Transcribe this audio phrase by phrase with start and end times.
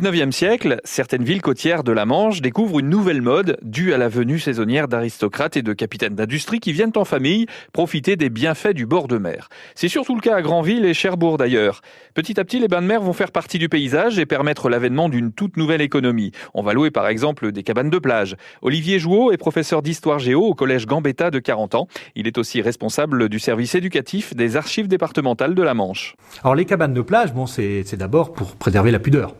[0.00, 4.08] XIXe siècle, certaines villes côtières de la Manche découvrent une nouvelle mode due à la
[4.08, 8.86] venue saisonnière d'aristocrates et de capitaines d'industrie qui viennent en famille profiter des bienfaits du
[8.86, 9.50] bord de mer.
[9.74, 11.82] C'est surtout le cas à Granville et Cherbourg d'ailleurs.
[12.14, 15.10] Petit à petit, les bains de mer vont faire partie du paysage et permettre l'avènement
[15.10, 16.32] d'une toute nouvelle économie.
[16.54, 18.36] On va louer par exemple des cabanes de plage.
[18.62, 21.88] Olivier Jouot est professeur d'histoire géo au collège Gambetta de 40 ans.
[22.14, 26.14] Il est aussi responsable du service éducatif des archives départementales de la Manche.
[26.42, 29.34] Alors les cabanes de plage, bon, c'est d'abord pour préserver la pudeur.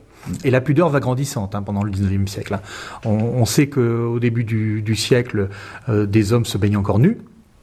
[0.44, 2.54] Et la pudeur va grandissante hein, pendant le 19e siècle.
[2.54, 2.60] Hein.
[3.04, 5.48] On, sait qu'au début du, siècle,
[5.88, 7.18] euh, des hommes se baignent encore nus.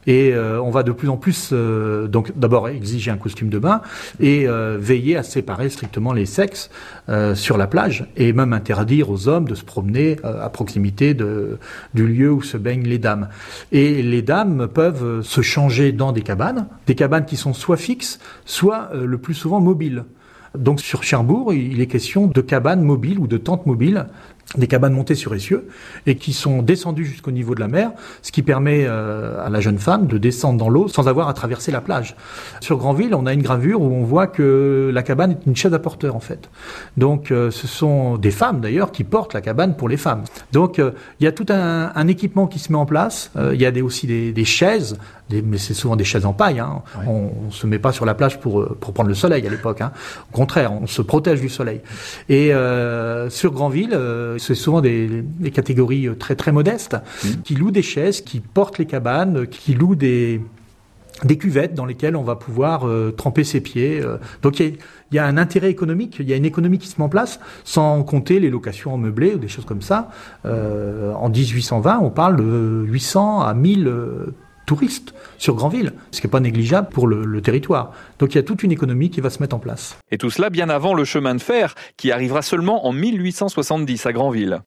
[0.07, 3.59] Et euh, on va de plus en plus, euh, donc d'abord exiger un costume de
[3.59, 3.81] bain
[4.19, 6.69] et veiller à séparer strictement les sexes
[7.35, 12.31] sur la plage et même interdire aux hommes de se promener à proximité du lieu
[12.31, 13.29] où se baignent les dames.
[13.71, 18.19] Et les dames peuvent se changer dans des cabanes, des cabanes qui sont soit fixes,
[18.45, 20.05] soit le plus souvent mobiles.
[20.57, 24.05] Donc sur Cherbourg, il est question de cabanes mobiles ou de tentes mobiles
[24.57, 25.67] des cabanes montées sur essieu
[26.07, 27.91] et qui sont descendues jusqu'au niveau de la mer,
[28.23, 31.33] ce qui permet euh, à la jeune femme de descendre dans l'eau sans avoir à
[31.33, 32.15] traverser la plage.
[32.59, 35.73] Sur Granville, on a une gravure où on voit que la cabane est une chaise
[35.73, 36.49] à porteur en fait.
[36.97, 40.23] Donc euh, ce sont des femmes d'ailleurs qui portent la cabane pour les femmes.
[40.51, 43.31] Donc euh, il y a tout un, équipement qui se met en place.
[43.53, 44.97] il y a aussi des chaises,
[45.29, 46.59] des, mais c'est souvent des chaises en paille.
[46.59, 46.81] Hein.
[47.07, 49.81] On, on se met pas sur la plage pour pour prendre le soleil à l'époque.
[49.81, 49.91] Hein.
[50.31, 51.81] Au contraire, on se protège du soleil.
[52.29, 52.51] Et
[53.29, 53.97] sur Granville
[54.39, 57.27] c'est souvent des, catégories euh, très très modestes, mmh.
[57.43, 60.41] qui louent des chaises, qui portent les cabanes, qui louent des,
[61.23, 64.01] des cuvettes dans lesquelles on va pouvoir euh, tremper ses pieds.
[64.01, 64.17] Euh.
[64.41, 64.77] Donc il
[65.11, 67.39] y, a un intérêt économique, il y a une économie qui se met en place,
[67.63, 70.09] sans compter les locations en meublé ou des choses comme ça.
[70.45, 73.91] en 1820, on parle de 800 à 1000
[74.69, 77.91] touristes sur Granville, ce qui n'est pas négligeable pour le, territoire.
[78.19, 79.97] Donc il y a toute une économie qui va se mettre en place.
[80.11, 84.13] Et tout cela bien avant le chemin de fer, qui arrivera seulement en 1870 à
[84.13, 84.57] Granville.